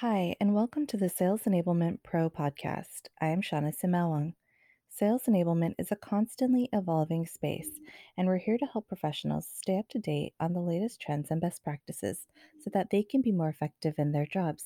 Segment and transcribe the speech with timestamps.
[0.00, 3.08] Hi, and welcome to the Sales Enablement Pro podcast.
[3.18, 4.34] I am Shawnna Sumaoang.
[4.90, 7.70] Sales enablement is a constantly evolving space,
[8.14, 11.40] and we're here to help professionals stay up to date on the latest trends and
[11.40, 12.26] best practices
[12.62, 14.64] so that they can be more effective in their jobs.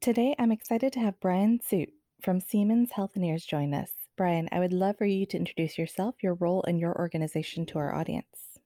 [0.00, 1.92] Today, I'm excited to have Brian Suit
[2.22, 3.90] from Siemens Healthineers join us.
[4.16, 7.80] Brian, I would love for you to introduce yourself, your role, and your organization to
[7.80, 8.60] our audience.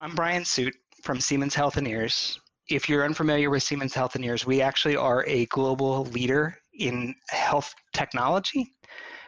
[0.00, 2.38] I'm Brian Suit from Siemens Healthineers.
[2.70, 8.72] If you're unfamiliar with Siemens Healthineers, we actually are a global leader in health technology.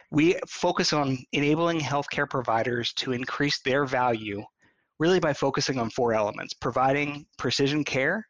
[0.09, 4.43] We focus on enabling healthcare providers to increase their value
[4.99, 8.27] really by focusing on four elements providing precision care,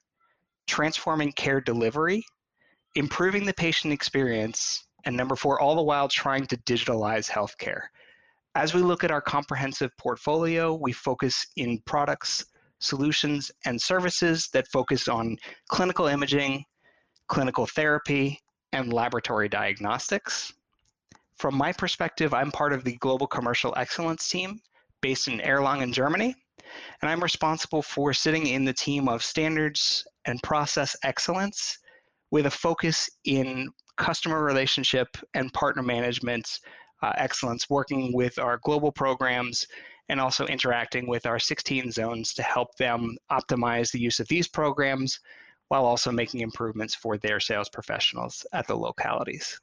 [0.68, 2.26] transforming care delivery,
[2.96, 7.84] improving the patient experience, and number four, all the while trying to digitalize healthcare.
[8.56, 12.44] As we look at our comprehensive portfolio, we focus in products,
[12.80, 15.38] solutions, and services that focus on
[15.70, 16.63] clinical imaging,
[17.27, 18.40] clinical therapy,
[18.73, 20.53] and laboratory diagnostics.
[21.38, 24.59] From my perspective, I'm part of the Global Commercial Excellence team
[25.02, 26.36] based in Erlangen, Germany,
[27.02, 31.78] and I'm responsible for sitting in the team of standards and process excellence
[32.31, 36.59] with a focus in customer relationship and partner management
[37.02, 39.67] uh, excellence, working with our global programs
[40.09, 44.47] and also interacting with our 16 zones to help them optimize the use of these
[44.47, 45.19] programs
[45.69, 49.59] while also making improvements for their sales professionals at the localities.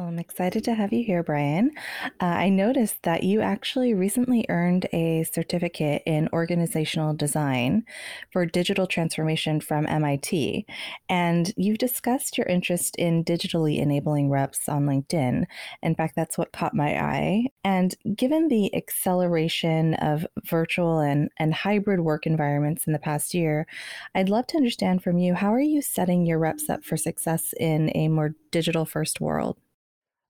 [0.00, 1.72] I'm excited to have you here, Brian.
[2.20, 7.84] Uh, I noticed that you actually recently earned a certificate in organizational design
[8.30, 10.66] for digital transformation from MIT.
[11.08, 15.46] And you've discussed your interest in digitally enabling reps on LinkedIn.
[15.82, 17.46] In fact, that's what caught my eye.
[17.64, 23.66] And given the acceleration of virtual and, and hybrid work environments in the past year,
[24.14, 27.52] I'd love to understand from you how are you setting your reps up for success
[27.58, 29.58] in a more digital first world?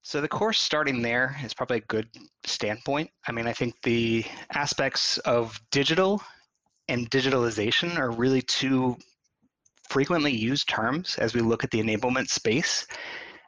[0.02, 2.08] So the course starting there is probably a good
[2.44, 3.10] standpoint.
[3.26, 6.22] I mean, I think the aspects of digital
[6.88, 8.96] and digitalization are really two
[9.88, 12.86] frequently used terms as we look at the enablement space.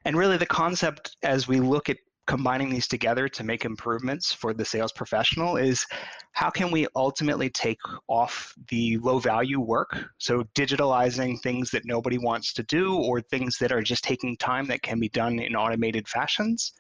[0.05, 4.55] And really the concept as we look at combining these together to make improvements for
[4.55, 5.85] the sales professional is
[6.33, 9.97] how can we ultimately take off the low value work?
[10.19, 14.67] So digitalizing things that nobody wants to do or things that are just taking time
[14.69, 16.73] that can be done in automated fashions.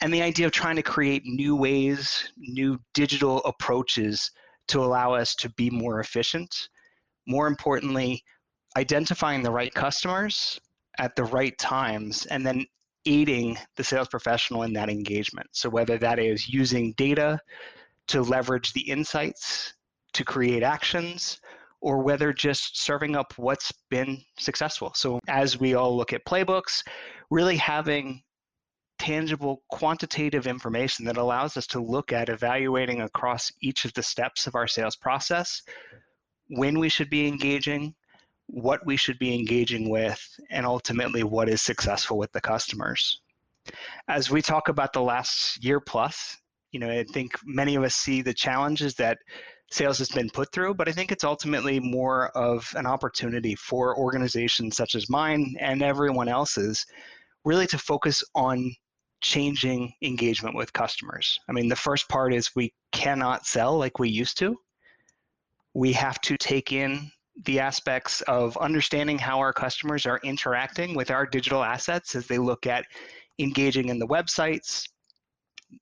[0.00, 4.30] And the idea of trying to create new ways new digital approaches
[4.68, 6.68] to allow us to be more efficient.
[7.26, 8.22] More importantly
[8.76, 10.60] identifying the right customers
[10.98, 12.66] at the right times and then
[13.06, 15.48] aiding the sales professional in that engagement.
[15.52, 17.40] So, whether that is using data
[18.08, 19.74] to leverage the insights
[20.12, 21.40] to create actions,
[21.80, 24.92] or whether just serving up what's been successful.
[24.94, 26.82] So, as we all look at playbooks,
[27.30, 28.22] really having
[28.98, 34.46] tangible quantitative information that allows us to look at evaluating across each of the steps
[34.46, 35.62] of our sales process
[36.48, 37.94] when we should be engaging
[38.48, 40.20] what we should be engaging with,
[40.50, 43.20] and ultimately what is successful with the customers.
[44.08, 46.36] As we talk about the last year plus,
[46.70, 49.18] you know, I think many of us see the challenges that
[49.72, 53.98] sales has been put through, but I think it's ultimately more of an opportunity for
[53.98, 56.84] organizations such as mine and everyone else's
[57.44, 58.74] really to focus on
[59.22, 61.38] changing engagement with customers.
[61.48, 64.56] I mean, the first part is we cannot sell like we used to.
[65.74, 67.10] We have to take in
[67.44, 72.38] the aspects of understanding how our customers are interacting with our digital assets as they
[72.38, 72.86] look at
[73.38, 74.88] engaging in the websites,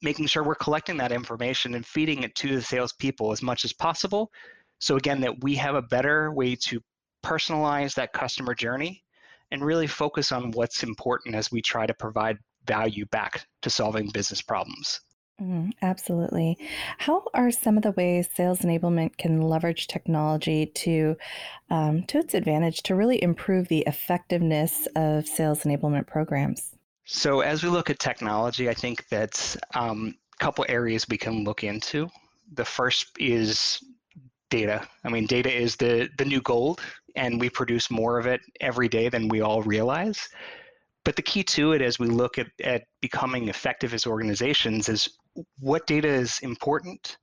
[0.03, 3.73] making sure we're collecting that information and feeding it to the salespeople as much as
[3.73, 4.31] possible.
[4.81, 6.81] So, again, that we have a better way to
[7.25, 9.03] personalize that customer journey
[9.51, 14.11] and really focus on what's important as we try to provide value back to solving
[14.11, 15.01] business problems.
[15.43, 16.57] Mm, absolutely.
[16.99, 21.17] How are some of the ways sales enablement can leverage technology to
[21.71, 26.71] um, to its advantage to really improve the effectiveness of sales enablement programs?
[27.05, 31.43] So, as we look at technology, I think that's um, a couple areas we can
[31.43, 32.09] look into.
[32.53, 33.83] The first is
[34.51, 34.87] data.
[35.03, 36.81] I mean, data is the the new gold,
[37.17, 40.29] and we produce more of it every day than we all realize.
[41.05, 45.09] But the key to it as we look at, at becoming effective as organizations is
[45.59, 47.17] what data is important,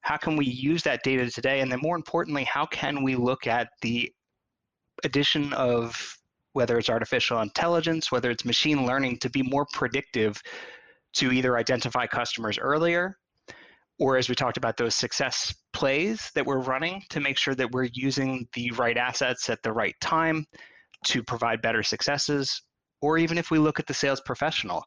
[0.00, 3.46] how can we use that data today, and then more importantly, how can we look
[3.46, 4.12] at the
[5.04, 6.16] addition of
[6.52, 10.40] whether it's artificial intelligence, whether it's machine learning, to be more predictive
[11.14, 13.16] to either identify customers earlier
[13.98, 17.70] or as we talked about those success plays that we're running to make sure that
[17.70, 20.44] we're using the right assets at the right time
[21.04, 22.62] to provide better successes
[23.02, 24.84] or even if we look at the sales professional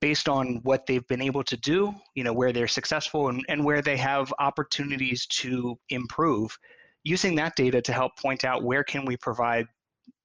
[0.00, 3.64] based on what they've been able to do you know where they're successful and, and
[3.64, 6.56] where they have opportunities to improve
[7.04, 9.66] using that data to help point out where can we provide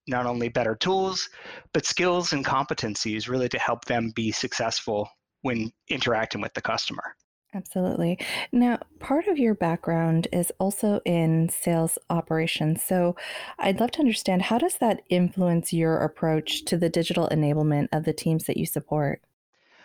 [0.07, 1.27] not only better tools
[1.73, 5.09] but skills and competencies really to help them be successful
[5.41, 7.15] when interacting with the customer
[7.57, 8.19] Absolutely.
[8.51, 12.83] Now, part of your background is also in sales operations.
[12.83, 13.15] So,
[13.57, 18.05] I'd love to understand how does that influence your approach to the digital enablement of
[18.05, 19.21] the teams that you support?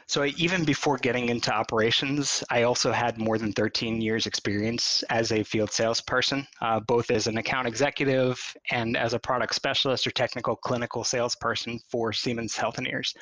[0.06, 5.32] So even before getting into operations, I also had more than 13 years experience as
[5.32, 8.38] a field salesperson, uh, both as an account executive
[8.70, 13.14] and as a product specialist or technical clinical salesperson for Siemens Healthineers.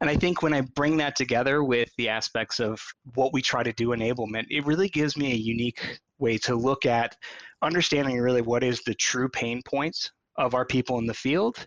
[0.00, 2.80] And I think when I bring that together with the aspects of
[3.14, 6.86] what we try to do enablement, it really gives me a unique way to look
[6.86, 7.16] at
[7.62, 11.66] understanding really what is the true pain points of our people in the field,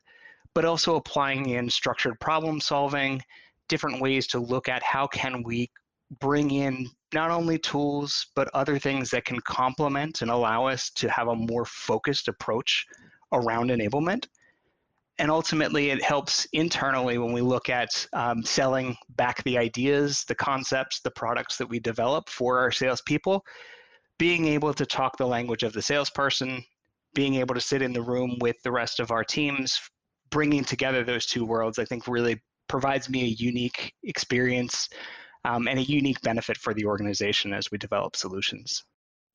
[0.54, 3.22] but also applying in structured problem solving,
[3.70, 5.70] different ways to look at how can we
[6.20, 11.10] bring in not only tools but other things that can complement and allow us to
[11.10, 12.86] have a more focused approach
[13.34, 14.28] around enablement
[15.19, 20.36] and ultimately it helps internally when we look at um, selling back the ideas, the
[20.36, 23.44] concepts, the products that we develop for our salespeople.
[24.19, 26.64] Being able to talk the language of the salesperson,
[27.14, 29.80] being able to sit in the room with the rest of our teams,
[30.30, 34.90] bringing together those two worlds, I think really provides me a unique experience
[35.46, 38.84] um, and a unique benefit for the organization as we develop solutions.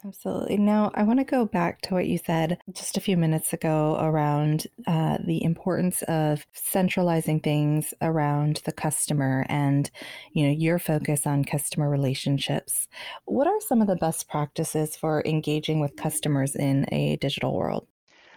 [0.05, 0.57] Absolutely.
[0.57, 3.97] Now, I want to go back to what you said just a few minutes ago
[4.01, 9.89] around uh, the importance of centralizing things around the customer and,
[10.33, 12.89] you know, your focus on customer relationships.
[13.27, 17.87] What are some of the best practices for engaging with customers in a digital world?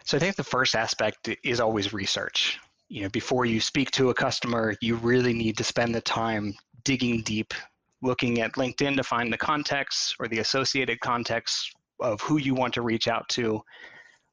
[0.04, 2.60] So I think the first aspect is always research.
[2.90, 6.54] You know, before you speak to a customer, you really need to spend the time
[6.84, 7.56] digging deep
[8.02, 12.74] looking at LinkedIn to find the context or the associated context of who you want
[12.74, 13.62] to reach out to,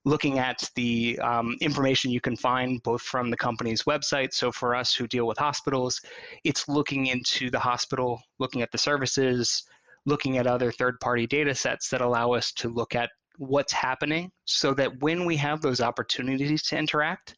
[0.05, 4.33] looking at the um, information you can find both from the company's website.
[4.33, 6.01] So for us who deal with hospitals,
[6.45, 9.63] it's looking into the hospital, looking at the services,
[10.05, 14.75] looking at other third-party data sets that allow us to look at what's happening so
[14.75, 17.37] that when we have those opportunities to interact,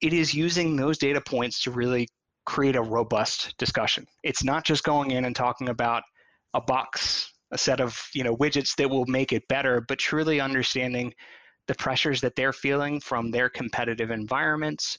[0.00, 2.08] it is using those data points to really
[2.48, 4.06] create a robust discussion.
[4.24, 6.02] It's not just going in and talking about
[6.54, 10.40] a box, a set of you know widgets that will make it better, but truly
[10.40, 11.12] understanding
[11.66, 14.98] the pressures that they're feeling from their competitive environments,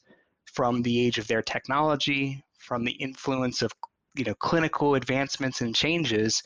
[0.54, 3.72] from the age of their technology, from the influence of
[4.16, 6.44] you know clinical advancements and changes,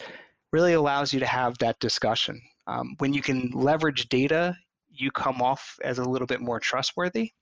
[0.53, 2.41] really allows you to have that discussion.
[2.67, 4.55] Um, when you can leverage data,
[4.89, 7.33] you come off as a little bit more trustworthy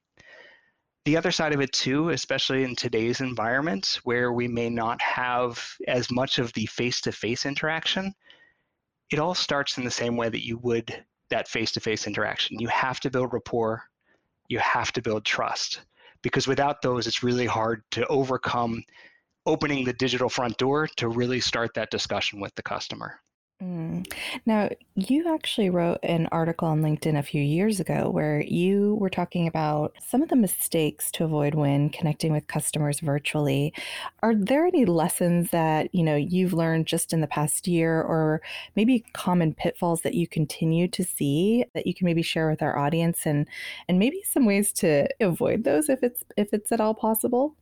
[1.06, 5.64] the other side of it too, especially in today's environment where we may not have
[5.88, 8.14] as much of the face-to-face interaction,
[9.12, 12.60] it all starts in the same way that you would that face-to-face interaction.
[12.60, 13.84] You have to build rapport,
[14.50, 15.82] you have to build trust.
[16.22, 18.84] Because without those, it's really hard to overcome
[19.46, 23.20] opening the digital front door to really start that discussion with the customer.
[23.62, 24.12] Mm.
[24.48, 29.10] Now, you actually wrote an article on LinkedIn a few years ago where you were
[29.10, 33.72] talking about some of the mistakes to avoid when connecting with customers virtually.
[34.24, 38.42] Are there any lessons that, you know, you've learned just in the past year or
[38.76, 42.80] maybe common pitfalls that you continue to see that you can maybe share with our
[42.80, 43.48] audience and
[43.88, 47.56] and maybe some ways to avoid those if it's if it's at all possible?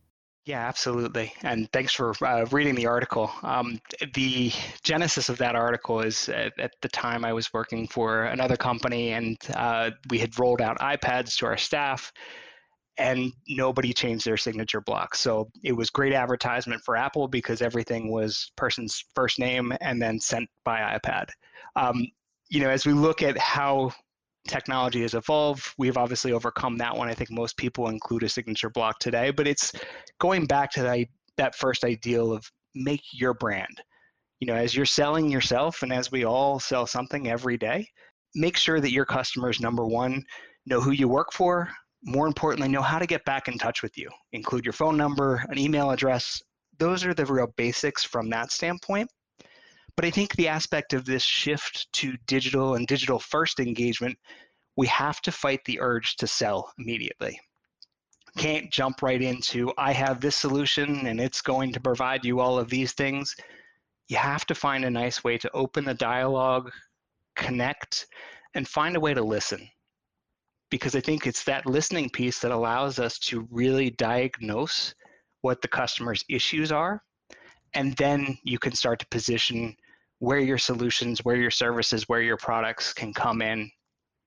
[0.46, 1.32] Yeah, absolutely.
[1.42, 3.30] And thanks for uh, reading the article.
[3.42, 3.78] Um,
[4.14, 4.50] the
[4.82, 9.12] genesis of that article is at, at, the time I was working for another company,
[9.12, 12.10] and uh, we had rolled out iPads to our staff,
[12.96, 15.14] and nobody changed their signature block.
[15.14, 20.18] So it was great advertisement for Apple because everything was person's first name and then
[20.20, 21.28] sent by iPad.
[21.76, 22.06] Um,
[22.48, 23.92] you know, as we look at how
[24.48, 25.66] technology has evolved.
[25.78, 27.08] We've obviously overcome that one.
[27.08, 29.72] I think most people include a signature block today, but it's
[30.18, 30.98] going back to that,
[31.36, 33.82] that first ideal of make your brand.
[34.40, 37.86] You know, as you're selling yourself and as we all sell something every day,
[38.34, 40.24] make sure that your customers, number one,
[40.66, 41.68] know who you work for.
[42.02, 44.08] More importantly, know how to get back in touch with you.
[44.32, 46.40] Include your phone number, an email address.
[46.78, 49.10] Those are the real basics from that standpoint.
[50.00, 54.18] But I think the aspect of this shift to digital and digital first engagement,
[54.74, 57.38] we have to fight the urge to sell immediately.
[58.38, 62.58] Can't jump right into, I have this solution and it's going to provide you all
[62.58, 63.36] of these things.
[64.08, 66.70] You have to find a nice way to open the dialogue,
[67.36, 68.06] connect,
[68.54, 69.68] and find a way to listen.
[70.70, 74.94] because I think it's that listening piece that allows us to really diagnose
[75.42, 77.02] what the customer's issues are.
[77.74, 79.76] And then you can start to position
[80.20, 83.70] where your solutions, where your services, where your products can come in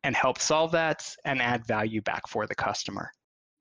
[0.04, 3.10] and help solve that and add value back for the customer.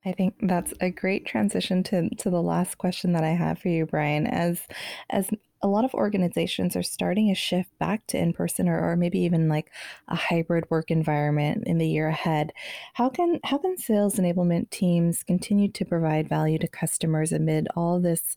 [0.04, 3.68] I think that's a great transition to, to the last question that I have for
[3.68, 4.26] you, Brian.
[4.26, 4.66] As
[5.10, 5.30] as
[5.64, 9.48] a lot of organizations are starting a shift back to in-person or, or maybe even
[9.48, 9.70] like
[10.08, 12.52] a hybrid work environment in the year ahead,
[12.94, 18.00] how can how can sales enablement teams continue to provide value to customers amid all
[18.00, 18.34] this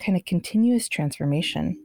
[0.00, 1.83] kind of continuous transformation?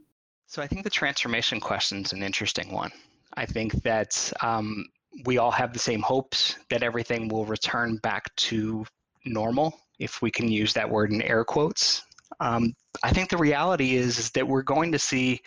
[0.50, 2.90] So I think the transformation question is an interesting one.
[3.34, 4.84] I think that um,
[5.24, 8.84] we all have the same hopes that everything will return back to
[9.24, 12.02] normal, if we can use that word in air quotes.
[12.40, 15.40] Um, I think the reality is, is that we're going to see,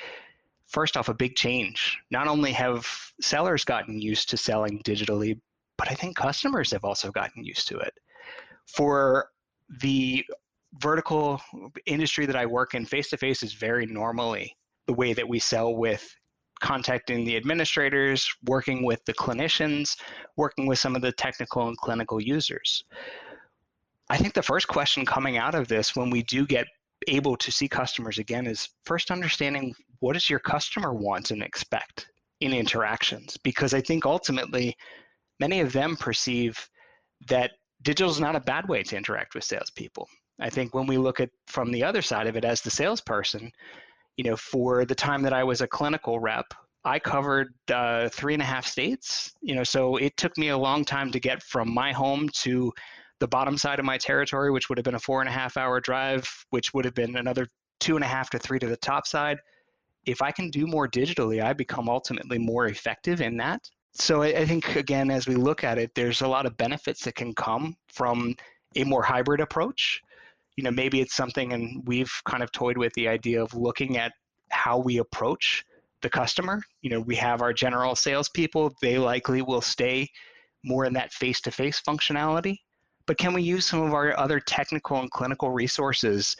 [0.67, 1.97] first off, a big change.
[2.09, 2.87] Not only have
[3.19, 5.37] sellers gotten used to selling digitally,
[5.77, 7.93] but I think customers have also gotten used to it.
[8.67, 9.27] For
[9.81, 10.23] the
[10.79, 11.41] vertical
[11.85, 14.55] industry that I work in, face to face is very normally
[14.87, 16.07] the way that we sell with
[16.61, 19.97] contacting the administrators, working with the clinicians,
[20.37, 22.85] working with some of the technical and clinical users.
[24.09, 26.67] I think the first question coming out of this when we do get
[27.07, 32.07] able to see customers again is first understanding what does your customer want and expect
[32.39, 34.75] in interactions because I think ultimately
[35.39, 36.69] many of them perceive
[37.27, 40.07] that digital is not a bad way to interact with salespeople.
[40.39, 43.51] I think when we look at from the other side of it as the salesperson,
[44.17, 46.45] you know, for the time that I was a clinical rep,
[46.85, 49.33] I covered uh, three and a half states.
[49.41, 52.71] You know, so it took me a long time to get from my home to
[53.19, 55.55] the bottom side of my territory, which would have been a four and a half
[55.55, 57.47] hour drive, which would have been another
[57.79, 59.37] two and a half to three to the top side.
[60.05, 63.61] If I can do more digitally, I become ultimately more effective in that.
[63.93, 67.05] So I, I think again, as we look at it, there's a lot of benefits
[67.05, 68.35] that can come from
[68.75, 70.01] a more hybrid approach
[70.55, 73.97] you know maybe it's something and we've kind of toyed with the idea of looking
[73.97, 74.11] at
[74.49, 75.63] how we approach
[76.01, 76.61] the customer.
[76.81, 80.09] You know we have our general salespeople they likely will stay
[80.63, 82.57] more in that face-to-face functionality.
[83.05, 86.37] But can we use some of our other technical and clinical resources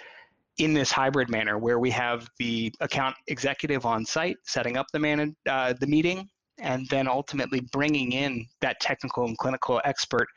[0.60, 5.00] in this hybrid manner where we have the account executive on site setting up the
[5.00, 6.30] man uh, the meeting
[6.60, 10.28] and then ultimately bringing in that technical and clinical expert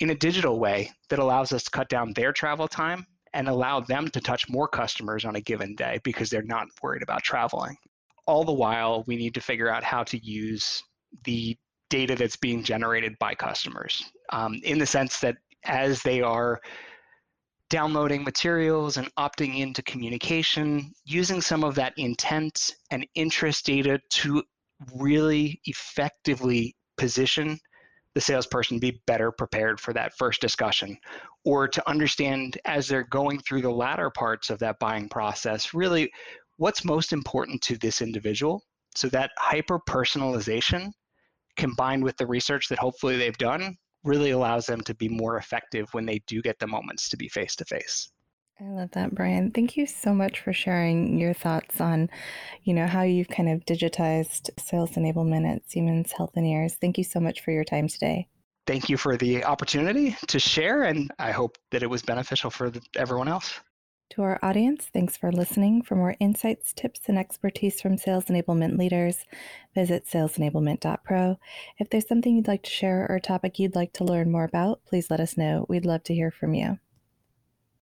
[0.00, 3.80] in a digital way that allows us to cut down their travel time and allow
[3.80, 7.76] them to touch more customers on a given day because they're not worried about traveling.
[8.26, 10.82] All the while, we need to figure out how to use
[11.24, 11.56] the
[11.90, 16.60] data that's being generated by customers um, in the sense that as they are
[17.68, 24.42] downloading materials and opting into communication, using some of that intent and interest data to
[24.94, 27.58] really effectively position
[28.14, 30.96] the salesperson be better prepared for that first discussion
[31.44, 36.10] or to understand as they're going through the latter parts of that buying process really
[36.56, 38.62] what's most important to this individual
[38.94, 40.90] so that hyper personalization
[41.56, 45.88] combined with the research that hopefully they've done really allows them to be more effective
[45.92, 48.10] when they do get the moments to be face to face
[48.64, 49.50] I love that, Brian.
[49.50, 52.08] Thank you so much for sharing your thoughts on,
[52.62, 56.76] you know, how you've kind of digitized sales enablement at Siemens Healthineers.
[56.80, 58.28] Thank you so much for your time today.
[58.68, 62.70] Thank you for the opportunity to share, and I hope that it was beneficial for
[62.70, 63.58] the, everyone else.
[64.10, 65.82] To our audience, thanks for listening.
[65.82, 69.24] For more insights, tips, and expertise from sales enablement leaders,
[69.74, 71.36] visit salesenablement.pro.
[71.78, 74.44] If there's something you'd like to share or a topic you'd like to learn more
[74.44, 75.66] about, please let us know.
[75.68, 76.78] We'd love to hear from you.